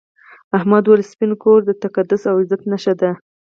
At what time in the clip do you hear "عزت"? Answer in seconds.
2.41-2.61